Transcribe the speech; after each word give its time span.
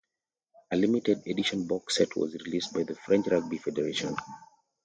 A 0.71 0.75
limited 0.75 1.27
edition 1.27 1.67
box 1.67 1.97
set 1.97 2.15
was 2.15 2.33
released 2.33 2.73
by 2.73 2.81
the 2.81 2.95
French 2.95 3.27
Rugby 3.27 3.59
Federation. 3.59 4.15